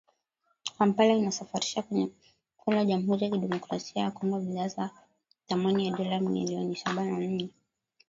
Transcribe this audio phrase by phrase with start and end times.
[0.77, 1.81] Kampala inasafirisha
[2.57, 4.89] kwenda Jamuhuri ya Kidemokrasia ya Kongo bidhaa za
[5.47, 7.49] thamani ya dola milioni sabini na nne